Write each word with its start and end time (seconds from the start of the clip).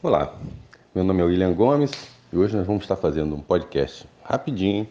Olá, 0.00 0.32
meu 0.94 1.02
nome 1.02 1.22
é 1.22 1.24
William 1.24 1.52
Gomes 1.52 1.90
e 2.32 2.36
hoje 2.36 2.56
nós 2.56 2.64
vamos 2.64 2.84
estar 2.84 2.94
fazendo 2.94 3.34
um 3.34 3.40
podcast 3.40 4.08
rapidinho 4.22 4.86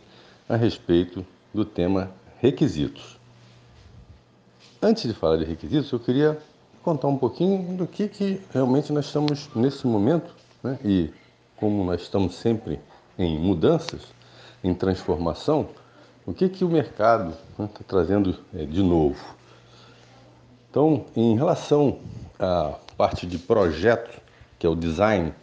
a 0.49 0.57
respeito 0.57 1.25
do 1.53 1.63
tema 1.63 2.11
requisitos. 2.41 3.17
Antes 4.81 5.03
de 5.07 5.13
falar 5.13 5.37
de 5.37 5.45
requisitos, 5.45 5.89
eu 5.93 5.99
queria 6.01 6.37
contar 6.83 7.07
um 7.07 7.17
pouquinho 7.17 7.77
do 7.77 7.87
que, 7.87 8.09
que 8.09 8.41
realmente 8.53 8.91
nós 8.91 9.05
estamos 9.05 9.49
nesse 9.55 9.87
momento 9.87 10.35
né? 10.61 10.77
e 10.83 11.09
como 11.55 11.85
nós 11.85 12.01
estamos 12.01 12.35
sempre 12.35 12.77
em 13.17 13.39
mudanças, 13.39 14.01
em 14.61 14.73
transformação, 14.73 15.69
o 16.25 16.33
que, 16.33 16.49
que 16.49 16.65
o 16.65 16.69
mercado 16.69 17.29
está 17.29 17.63
né, 17.63 17.69
tá 17.73 17.79
trazendo 17.87 18.37
é, 18.53 18.65
de 18.65 18.83
novo. 18.83 19.25
Então, 20.69 21.05
em 21.15 21.33
relação 21.37 21.99
à 22.37 22.77
parte 22.97 23.25
de 23.25 23.39
projeto, 23.39 24.26
que 24.59 24.65
é 24.65 24.69
o 24.69 24.75
design, 24.75 25.33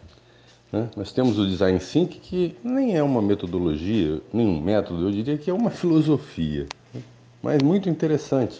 né, 0.71 0.89
nós 0.95 1.11
temos 1.11 1.39
o 1.39 1.47
Design 1.47 1.79
Think, 1.79 2.19
que 2.19 2.57
nem 2.63 2.97
é 2.97 3.03
uma 3.03 3.21
metodologia, 3.21 4.21
nem 4.33 4.47
um 4.47 4.59
método, 4.59 5.07
eu 5.07 5.11
diria 5.11 5.37
que 5.37 5.49
é 5.49 5.53
uma 5.53 5.69
filosofia, 5.71 6.67
né, 6.93 7.01
mas 7.41 7.61
muito 7.61 7.89
interessante, 7.89 8.57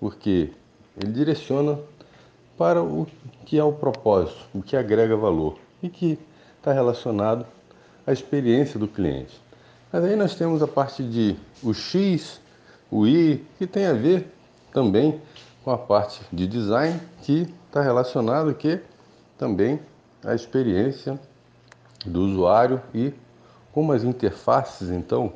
porque 0.00 0.50
ele 1.00 1.12
direciona 1.12 1.78
para 2.56 2.82
o 2.82 3.06
que 3.46 3.58
é 3.58 3.62
o 3.62 3.72
propósito, 3.72 4.38
o 4.52 4.60
que 4.60 4.76
agrega 4.76 5.16
valor 5.16 5.56
e 5.82 5.88
que 5.88 6.18
está 6.56 6.72
relacionado 6.72 7.46
à 8.06 8.12
experiência 8.12 8.80
do 8.80 8.88
cliente. 8.88 9.40
Mas 9.92 10.04
aí 10.04 10.16
nós 10.16 10.34
temos 10.34 10.62
a 10.62 10.66
parte 10.66 11.02
de 11.02 11.36
o 11.62 11.72
X, 11.72 12.40
o 12.90 13.06
Y, 13.06 13.40
que 13.58 13.66
tem 13.66 13.86
a 13.86 13.92
ver 13.92 14.30
também 14.72 15.20
com 15.64 15.70
a 15.70 15.78
parte 15.78 16.20
de 16.32 16.46
design, 16.46 17.00
que 17.22 17.46
está 17.68 17.80
relacionado 17.80 18.52
que 18.54 18.80
também 19.38 19.80
a 20.24 20.34
experiência 20.34 21.18
do 22.04 22.20
usuário 22.22 22.82
e 22.92 23.14
como 23.72 23.92
as 23.92 24.02
interfaces 24.02 24.90
então 24.90 25.32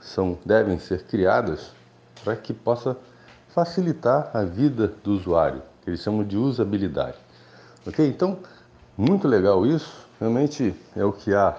são 0.00 0.38
devem 0.44 0.78
ser 0.78 1.04
criadas 1.04 1.72
para 2.24 2.36
que 2.36 2.54
possa 2.54 2.96
facilitar 3.48 4.30
a 4.32 4.44
vida 4.44 4.88
do 4.88 5.12
usuário, 5.12 5.62
eles 5.86 6.00
chamam 6.00 6.24
de 6.24 6.36
usabilidade. 6.36 7.16
Ok? 7.86 8.06
Então, 8.06 8.38
muito 8.96 9.28
legal 9.28 9.66
isso, 9.66 10.06
realmente 10.18 10.74
é 10.96 11.04
o 11.04 11.12
que 11.12 11.34
há 11.34 11.56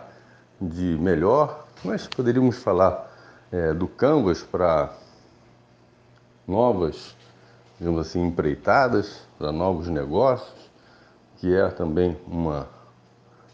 de 0.59 0.97
melhor 0.97 1.67
nós 1.83 2.07
poderíamos 2.07 2.57
falar 2.57 3.11
é, 3.51 3.73
do 3.73 3.87
Canvas 3.87 4.41
para 4.41 4.93
novas, 6.47 7.15
digamos 7.77 8.07
assim, 8.07 8.25
empreitadas, 8.25 9.21
para 9.37 9.51
novos 9.51 9.89
negócios, 9.89 10.71
que 11.43 11.53
é 11.53 11.67
também 11.67 12.17
uma 12.25 12.69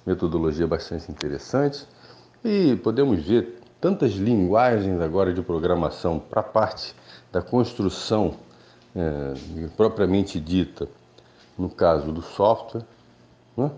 metodologia 0.06 0.68
bastante 0.68 1.12
interessante. 1.12 1.88
E 2.46 2.76
podemos 2.84 3.26
ver 3.26 3.64
tantas 3.82 4.12
linguagens 4.12 5.02
agora 5.02 5.34
de 5.34 5.42
programação 5.42 6.20
para 6.20 6.44
parte 6.44 6.96
da 7.32 7.42
construção 7.42 8.36
é, 8.96 9.34
propriamente 9.76 10.40
dita, 10.40 10.88
no 11.58 11.68
caso 11.68 12.12
do 12.12 12.22
software. 12.22 12.86
Né? 13.58 13.72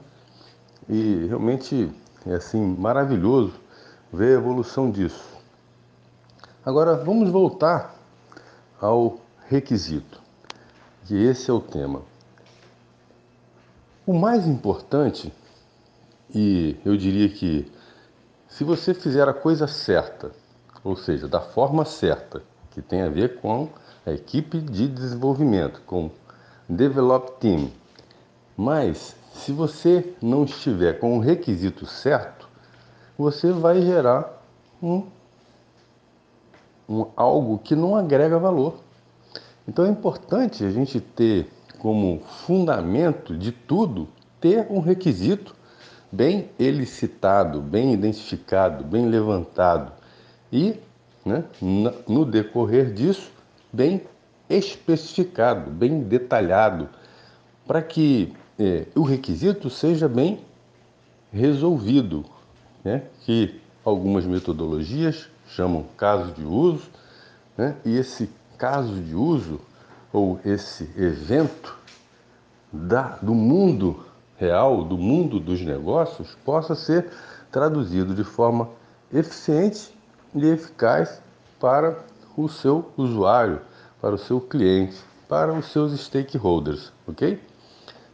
E 0.90 1.28
realmente 1.28 1.90
é 2.28 2.34
assim 2.34 2.60
maravilhoso 2.78 3.54
ver 4.12 4.36
a 4.36 4.40
evolução 4.40 4.92
disso. 4.92 5.24
Agora 6.66 6.98
vamos 6.98 7.30
voltar 7.30 7.96
ao 8.78 9.22
requisito, 9.48 10.22
que 11.06 11.16
esse 11.16 11.50
é 11.50 11.54
o 11.54 11.62
tema. 11.62 12.12
O 14.06 14.14
mais 14.14 14.48
importante, 14.48 15.32
e 16.34 16.76
eu 16.84 16.98
diria 16.98 17.30
que 17.30 17.72
se 18.48 18.64
você 18.64 18.96
fizer 18.96 19.30
a 19.30 19.34
coisa 19.34 19.68
certa, 19.68 20.32
ou 20.84 20.96
seja, 20.96 21.28
da 21.28 21.40
forma 21.40 21.86
certa, 21.86 22.42
que 22.72 22.82
tem 22.82 23.04
a 23.04 23.10
ver 23.10 23.40
com 23.40 23.70
a 24.04 24.12
equipe 24.12 24.60
de 24.60 24.88
desenvolvimento, 24.88 25.82
com 25.86 26.10
Develop 26.68 27.40
Team, 27.40 27.70
mas 28.58 29.16
se 29.34 29.52
você 29.52 30.16
não 30.20 30.46
estiver 30.46 31.00
com 31.00 31.18
o 31.18 31.22
requisito 31.22 31.86
certo, 31.86 32.50
você 33.16 33.52
vai 33.52 33.82
gerar 33.84 34.42
um, 34.82 35.06
um, 36.90 37.06
algo 37.16 37.60
que 37.60 37.76
não 37.76 37.96
agrega 37.96 38.40
valor. 38.40 38.80
Então 39.68 39.86
é 39.86 39.90
importante 39.90 40.66
a 40.66 40.72
gente 40.72 41.00
ter 41.00 41.48
como 41.82 42.20
fundamento 42.46 43.36
de 43.36 43.52
tudo 43.52 44.08
ter 44.40 44.68
um 44.70 44.80
requisito 44.80 45.56
bem 46.12 46.52
elicitado, 46.60 47.60
bem 47.60 47.92
identificado, 47.92 48.84
bem 48.84 49.08
levantado 49.08 49.92
e, 50.54 50.76
né, 51.26 51.44
no 52.08 52.24
decorrer 52.24 52.94
disso, 52.94 53.32
bem 53.74 54.04
especificado, 54.48 55.72
bem 55.72 56.04
detalhado, 56.04 56.88
para 57.66 57.82
que 57.82 58.32
é, 58.60 58.86
o 58.96 59.02
requisito 59.02 59.68
seja 59.68 60.08
bem 60.08 60.40
resolvido, 61.34 62.24
né, 62.84 63.06
que 63.22 63.60
algumas 63.84 64.24
metodologias 64.24 65.30
chamam 65.48 65.84
caso 65.98 66.32
de 66.34 66.44
uso, 66.44 66.92
né, 67.58 67.76
e 67.84 67.98
esse 67.98 68.30
caso 68.56 68.94
de 69.02 69.16
uso 69.16 69.60
ou 70.12 70.40
esse 70.46 70.84
evento 70.98 71.78
da, 72.72 73.18
do 73.22 73.34
mundo 73.34 74.06
real, 74.38 74.84
do 74.84 74.98
mundo 74.98 75.40
dos 75.40 75.62
negócios, 75.62 76.36
possa 76.44 76.76
ser 76.76 77.10
traduzido 77.52 78.14
de 78.14 78.24
forma 78.24 78.70
eficiente 79.14 79.94
e 80.34 80.46
eficaz 80.46 81.22
para 81.60 81.98
o 82.36 82.48
seu 82.48 82.92
usuário, 82.98 83.62
para 84.00 84.16
o 84.16 84.18
seu 84.18 84.40
cliente, 84.40 84.98
para 85.28 85.54
os 85.54 85.72
seus 85.72 85.98
stakeholders, 86.00 86.92
ok? 87.08 87.42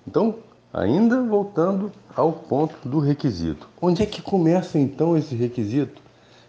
Então, 0.06 0.36
Ainda 0.74 1.24
voltando 1.24 1.92
ao 2.16 2.32
ponto 2.32 2.88
do 2.88 3.00
requisito. 3.00 3.68
Onde 3.82 4.04
é 4.04 4.06
que 4.06 4.22
começa 4.22 4.78
então 4.78 5.18
esse 5.18 5.34
requisito? 5.34 6.02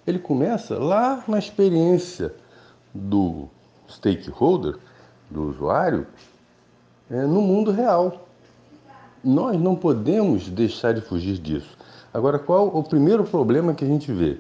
Ele 0.06 0.19
começa 0.19 0.78
lá 0.78 1.25
na 1.26 1.38
experiência 1.38 2.34
do 2.92 3.48
stakeholder, 3.88 4.76
do 5.31 5.49
usuário, 5.49 6.06
é, 7.11 7.22
no 7.22 7.41
mundo 7.41 7.71
real. 7.71 8.27
Nós 9.22 9.61
não 9.61 9.75
podemos 9.75 10.49
deixar 10.49 10.94
de 10.94 11.00
fugir 11.00 11.39
disso. 11.39 11.77
Agora, 12.12 12.39
qual 12.39 12.69
o 12.69 12.83
primeiro 12.83 13.25
problema 13.25 13.75
que 13.75 13.84
a 13.84 13.88
gente 13.88 14.12
vê? 14.12 14.38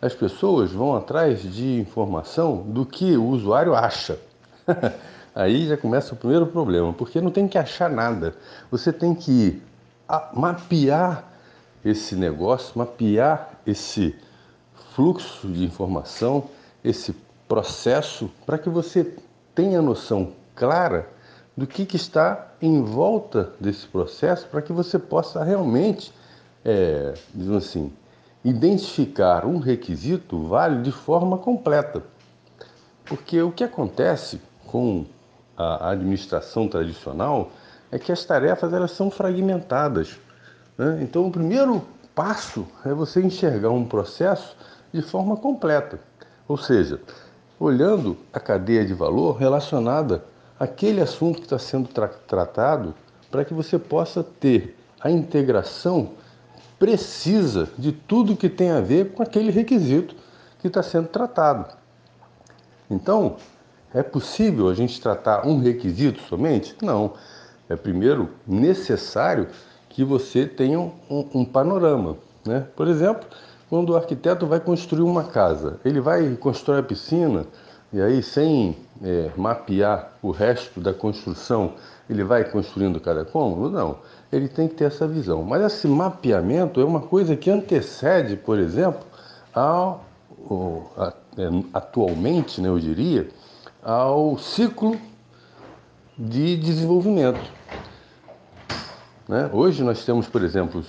As 0.00 0.14
pessoas 0.14 0.72
vão 0.72 0.94
atrás 0.94 1.42
de 1.42 1.80
informação 1.80 2.58
do 2.58 2.84
que 2.84 3.16
o 3.16 3.24
usuário 3.24 3.74
acha. 3.74 4.18
Aí 5.34 5.66
já 5.66 5.76
começa 5.76 6.14
o 6.14 6.16
primeiro 6.16 6.46
problema, 6.46 6.92
porque 6.92 7.20
não 7.20 7.30
tem 7.30 7.46
que 7.46 7.58
achar 7.58 7.90
nada. 7.90 8.34
Você 8.70 8.92
tem 8.92 9.14
que 9.14 9.62
mapear 10.32 11.24
esse 11.84 12.16
negócio, 12.16 12.78
mapear 12.78 13.50
esse 13.66 14.14
fluxo 14.94 15.48
de 15.48 15.64
informação, 15.64 16.44
esse 16.82 17.14
processo, 17.46 18.30
para 18.44 18.58
que 18.58 18.68
você 18.68 19.14
tenha 19.56 19.80
noção 19.80 20.34
clara 20.54 21.08
do 21.56 21.66
que, 21.66 21.86
que 21.86 21.96
está 21.96 22.52
em 22.60 22.84
volta 22.84 23.52
desse 23.58 23.86
processo, 23.86 24.46
para 24.46 24.60
que 24.60 24.72
você 24.72 24.98
possa 24.98 25.42
realmente, 25.42 26.12
é, 26.62 27.14
assim, 27.56 27.90
identificar 28.44 29.46
um 29.46 29.58
requisito 29.58 30.46
válido 30.46 30.82
de 30.82 30.92
forma 30.92 31.38
completa. 31.38 32.02
Porque 33.06 33.40
o 33.40 33.50
que 33.50 33.64
acontece 33.64 34.40
com 34.66 35.06
a 35.56 35.90
administração 35.90 36.68
tradicional 36.68 37.50
é 37.90 37.98
que 37.98 38.12
as 38.12 38.24
tarefas 38.24 38.74
elas 38.74 38.90
são 38.90 39.10
fragmentadas. 39.10 40.18
Né? 40.76 40.98
Então, 41.00 41.26
o 41.26 41.32
primeiro 41.32 41.82
passo 42.14 42.66
é 42.84 42.92
você 42.92 43.22
enxergar 43.22 43.70
um 43.70 43.86
processo 43.86 44.54
de 44.92 45.00
forma 45.00 45.36
completa, 45.36 45.98
ou 46.46 46.58
seja, 46.58 47.00
olhando 47.58 48.16
a 48.32 48.40
cadeia 48.40 48.84
de 48.84 48.94
valor 48.94 49.36
relacionada 49.36 50.24
àquele 50.58 51.00
assunto 51.00 51.36
que 51.36 51.46
está 51.46 51.58
sendo 51.58 51.88
tra 51.88 52.08
tratado, 52.08 52.94
para 53.30 53.44
que 53.44 53.54
você 53.54 53.78
possa 53.78 54.22
ter 54.22 54.76
a 55.00 55.10
integração 55.10 56.12
precisa 56.78 57.68
de 57.78 57.92
tudo 57.92 58.36
que 58.36 58.48
tem 58.48 58.70
a 58.70 58.80
ver 58.80 59.12
com 59.12 59.22
aquele 59.22 59.50
requisito 59.50 60.14
que 60.60 60.68
está 60.68 60.82
sendo 60.82 61.08
tratado. 61.08 61.74
Então, 62.90 63.36
é 63.94 64.02
possível 64.02 64.68
a 64.68 64.74
gente 64.74 65.00
tratar 65.00 65.46
um 65.46 65.58
requisito 65.58 66.20
somente? 66.22 66.76
Não. 66.82 67.14
É 67.68 67.74
primeiro 67.74 68.30
necessário 68.46 69.48
que 69.88 70.04
você 70.04 70.46
tenha 70.46 70.78
um, 70.78 70.92
um 71.10 71.44
panorama. 71.44 72.16
Né? 72.44 72.66
Por 72.76 72.86
exemplo, 72.86 73.26
quando 73.68 73.90
o 73.90 73.96
arquiteto 73.96 74.46
vai 74.46 74.60
construir 74.60 75.02
uma 75.02 75.24
casa, 75.24 75.80
ele 75.84 76.00
vai 76.00 76.36
construir 76.36 76.78
a 76.78 76.82
piscina 76.82 77.46
e 77.92 78.00
aí 78.00 78.22
sem 78.22 78.76
é, 79.02 79.30
mapear 79.36 80.12
o 80.22 80.30
resto 80.30 80.80
da 80.80 80.92
construção, 80.92 81.74
ele 82.08 82.24
vai 82.24 82.44
construindo 82.44 83.00
cada 83.00 83.24
cômodo? 83.24 83.70
Não. 83.70 83.98
Ele 84.32 84.48
tem 84.48 84.68
que 84.68 84.74
ter 84.74 84.84
essa 84.84 85.06
visão. 85.06 85.42
Mas 85.42 85.62
esse 85.62 85.86
mapeamento 85.86 86.80
é 86.80 86.84
uma 86.84 87.00
coisa 87.00 87.36
que 87.36 87.50
antecede, 87.50 88.36
por 88.36 88.58
exemplo, 88.58 89.00
ao, 89.54 90.04
a, 90.96 91.12
é, 91.38 91.48
atualmente, 91.72 92.60
né, 92.60 92.68
eu 92.68 92.78
diria, 92.78 93.28
ao 93.82 94.36
ciclo 94.38 94.96
de 96.18 96.56
desenvolvimento. 96.56 97.40
Né? 99.28 99.50
Hoje 99.52 99.82
nós 99.82 100.04
temos, 100.04 100.28
por 100.28 100.42
exemplo, 100.42 100.84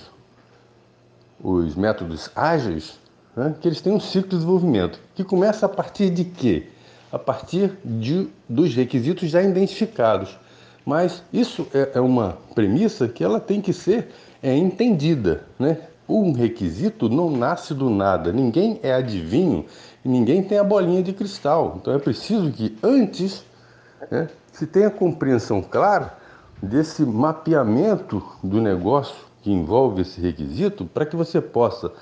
os, 1.42 1.68
os 1.68 1.74
métodos 1.74 2.30
ágeis, 2.34 2.98
né, 3.36 3.54
que 3.60 3.68
eles 3.68 3.80
têm 3.80 3.92
um 3.92 4.00
ciclo 4.00 4.30
de 4.30 4.36
desenvolvimento, 4.36 5.00
que 5.14 5.24
começa 5.24 5.66
a 5.66 5.68
partir 5.68 6.10
de 6.10 6.24
quê? 6.24 6.68
A 7.10 7.18
partir 7.18 7.72
de, 7.84 8.28
dos 8.48 8.74
requisitos 8.74 9.30
já 9.30 9.42
identificados. 9.42 10.36
Mas 10.84 11.22
isso 11.32 11.66
é, 11.74 11.92
é 11.94 12.00
uma 12.00 12.38
premissa 12.54 13.08
que 13.08 13.22
ela 13.22 13.40
tem 13.40 13.60
que 13.60 13.72
ser 13.72 14.08
é, 14.42 14.54
entendida. 14.54 15.44
Né? 15.58 15.78
Um 16.08 16.32
requisito 16.32 17.08
não 17.08 17.30
nasce 17.30 17.74
do 17.74 17.90
nada, 17.90 18.32
ninguém 18.32 18.80
é 18.82 18.94
adivinho 18.94 19.66
ninguém 20.08 20.42
tem 20.42 20.58
a 20.58 20.64
bolinha 20.64 21.02
de 21.02 21.12
cristal. 21.12 21.78
Então 21.80 21.94
é 21.94 21.98
preciso 21.98 22.50
que 22.50 22.76
antes 22.82 23.44
né, 24.10 24.28
se 24.52 24.66
tenha 24.66 24.90
compreensão 24.90 25.62
clara 25.62 26.14
desse 26.62 27.02
mapeamento 27.04 28.22
do 28.42 28.60
negócio 28.60 29.27
que 29.42 29.50
envolve 29.50 30.02
esse 30.02 30.20
requisito 30.20 30.84
para 30.84 31.06
que 31.06 31.16
você 31.16 31.40
possa 31.40 31.92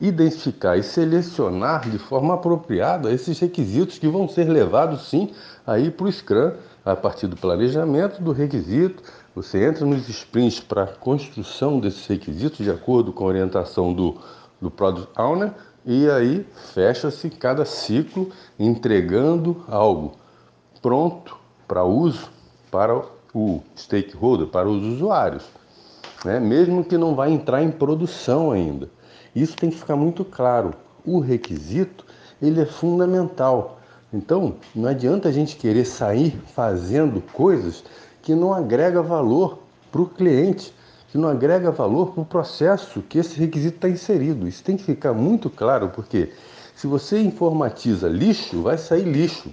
identificar 0.00 0.76
e 0.76 0.82
selecionar 0.82 1.88
de 1.88 1.98
forma 1.98 2.34
apropriada 2.34 3.12
esses 3.12 3.38
requisitos 3.38 3.98
que 3.98 4.08
vão 4.08 4.28
ser 4.28 4.44
levados 4.44 5.08
sim 5.08 5.30
aí 5.66 5.90
para 5.90 6.06
o 6.06 6.12
Scrum 6.12 6.52
a 6.84 6.94
partir 6.94 7.26
do 7.26 7.36
planejamento 7.36 8.22
do 8.22 8.32
requisito. 8.32 9.02
Você 9.34 9.64
entra 9.64 9.84
nos 9.84 10.08
sprints 10.08 10.60
para 10.60 10.84
a 10.84 10.86
construção 10.86 11.80
desses 11.80 12.06
requisitos 12.06 12.58
de 12.58 12.70
acordo 12.70 13.12
com 13.12 13.24
a 13.24 13.28
orientação 13.28 13.92
do, 13.92 14.16
do 14.60 14.70
Product 14.70 15.10
Owner 15.18 15.52
e 15.84 16.10
aí 16.10 16.46
fecha-se 16.74 17.30
cada 17.30 17.64
ciclo 17.64 18.30
entregando 18.58 19.64
algo 19.68 20.12
pronto 20.82 21.36
para 21.66 21.84
uso 21.84 22.28
para 22.70 23.02
o 23.34 23.60
stakeholder, 23.76 24.46
para 24.46 24.68
os 24.68 24.82
usuários, 24.82 25.44
né? 26.26 26.40
mesmo 26.40 26.84
que 26.84 26.98
não 26.98 27.14
vá 27.14 27.30
entrar 27.30 27.62
em 27.62 27.70
produção 27.70 28.50
ainda. 28.50 28.90
Isso 29.34 29.56
tem 29.56 29.70
que 29.70 29.76
ficar 29.76 29.96
muito 29.96 30.24
claro. 30.24 30.74
O 31.04 31.20
requisito 31.20 32.04
ele 32.42 32.60
é 32.60 32.66
fundamental. 32.66 33.78
Então, 34.12 34.56
não 34.74 34.88
adianta 34.88 35.28
a 35.28 35.32
gente 35.32 35.56
querer 35.56 35.84
sair 35.84 36.38
fazendo 36.54 37.20
coisas 37.32 37.84
que 38.22 38.34
não 38.34 38.52
agrega 38.52 39.00
valor 39.00 39.58
para 39.92 40.02
o 40.02 40.06
cliente, 40.06 40.74
que 41.08 41.16
não 41.16 41.28
agrega 41.28 41.70
valor 41.70 42.12
para 42.12 42.22
o 42.22 42.26
processo 42.26 43.02
que 43.02 43.18
esse 43.18 43.38
requisito 43.38 43.76
está 43.76 43.88
inserido. 43.88 44.48
Isso 44.48 44.64
tem 44.64 44.76
que 44.76 44.82
ficar 44.82 45.12
muito 45.12 45.48
claro, 45.48 45.90
porque 45.90 46.32
se 46.74 46.86
você 46.86 47.20
informatiza 47.20 48.08
lixo, 48.08 48.62
vai 48.62 48.76
sair 48.76 49.04
lixo. 49.04 49.50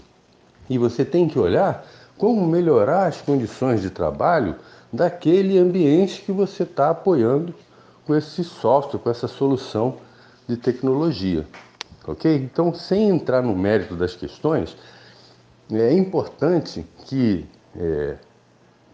E 0.69 0.77
você 0.77 1.05
tem 1.05 1.27
que 1.27 1.37
olhar 1.37 1.85
como 2.17 2.47
melhorar 2.47 3.07
as 3.07 3.21
condições 3.21 3.81
de 3.81 3.89
trabalho 3.89 4.55
daquele 4.93 5.57
ambiente 5.57 6.21
que 6.21 6.31
você 6.31 6.61
está 6.61 6.91
apoiando 6.91 7.53
com 8.05 8.15
esse 8.15 8.43
software, 8.43 8.99
com 8.99 9.09
essa 9.09 9.27
solução 9.27 9.97
de 10.47 10.55
tecnologia. 10.55 11.47
Ok? 12.07 12.35
Então, 12.35 12.73
sem 12.73 13.09
entrar 13.09 13.41
no 13.41 13.55
mérito 13.55 13.95
das 13.95 14.15
questões, 14.15 14.77
é 15.71 15.91
importante 15.93 16.85
que 17.05 17.45
é, 17.75 18.17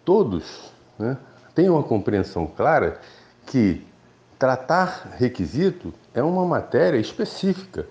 todos 0.06 0.72
né, 0.98 1.18
tenham 1.54 1.76
uma 1.76 1.84
compreensão 1.84 2.48
clara 2.48 3.00
que 3.46 3.86
tratar 4.38 5.16
requisito 5.18 5.94
é 6.14 6.24
uma 6.24 6.46
matéria 6.46 6.98
específica 6.98 7.86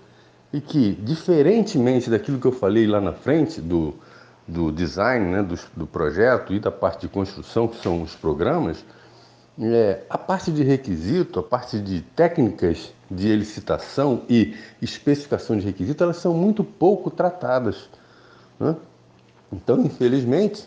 e 0.50 0.61
que, 0.62 0.93
diferentemente 0.94 2.08
daquilo 2.08 2.40
que 2.40 2.46
eu 2.46 2.52
falei 2.52 2.87
lá 2.87 3.00
na 3.00 3.12
frente, 3.12 3.61
do, 3.61 3.94
do 4.48 4.72
design, 4.72 5.30
né, 5.30 5.42
do, 5.42 5.58
do 5.76 5.86
projeto 5.86 6.54
e 6.54 6.58
da 6.58 6.70
parte 6.70 7.02
de 7.02 7.08
construção, 7.08 7.68
que 7.68 7.76
são 7.82 8.02
os 8.02 8.14
programas, 8.14 8.82
é, 9.60 10.02
a 10.08 10.16
parte 10.16 10.50
de 10.50 10.62
requisito, 10.62 11.38
a 11.38 11.42
parte 11.42 11.78
de 11.78 12.00
técnicas 12.00 12.92
de 13.10 13.28
elicitação 13.28 14.22
e 14.28 14.56
especificação 14.80 15.58
de 15.58 15.66
requisito, 15.66 16.02
elas 16.02 16.16
são 16.16 16.32
muito 16.32 16.64
pouco 16.64 17.10
tratadas. 17.10 17.90
Né? 18.58 18.74
Então, 19.52 19.80
infelizmente, 19.80 20.66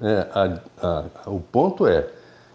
é, 0.00 0.26
a, 0.32 0.60
a, 0.80 1.30
o 1.30 1.40
ponto 1.40 1.86
é 1.86 2.08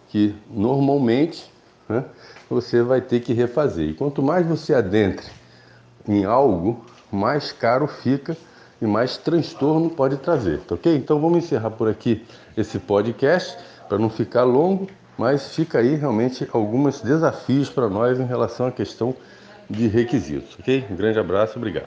que 0.10 0.36
normalmente 0.50 1.52
né, 1.88 2.04
você 2.50 2.82
vai 2.82 3.02
ter 3.02 3.20
que 3.20 3.34
refazer. 3.34 3.90
E 3.90 3.94
quanto 3.94 4.24
mais 4.24 4.48
você 4.48 4.74
adentre 4.74 5.28
em 6.08 6.26
algo, 6.26 6.84
mais 7.12 7.52
caro 7.52 7.88
fica 7.88 8.36
e 8.82 8.86
mais 8.86 9.18
transtorno 9.18 9.90
pode 9.90 10.18
trazer, 10.18 10.60
tá 10.60 10.76
ok? 10.76 10.96
Então 10.96 11.20
vamos 11.20 11.40
encerrar 11.44 11.72
por 11.72 11.90
aqui 11.90 12.26
esse 12.56 12.80
podcast 12.80 13.58
para 13.88 13.98
não 13.98 14.10
ficar 14.10 14.44
longo, 14.44 14.88
mas 15.18 15.56
fica 15.56 15.80
aí 15.80 15.96
realmente 15.96 16.48
alguns 16.54 17.02
desafios 17.02 17.70
para 17.70 17.90
nós 17.90 18.20
em 18.20 18.26
relação 18.26 18.68
à 18.68 18.72
questão 18.72 19.16
de 19.70 19.88
requisitos, 19.88 20.58
ok? 20.60 20.86
Um 20.90 20.96
grande 20.96 21.20
abraço, 21.20 21.58
obrigado. 21.58 21.76